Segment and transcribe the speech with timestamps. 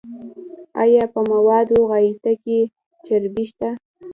[0.81, 2.59] ایا په موادو غایطه کې
[3.05, 3.69] چربی شته؟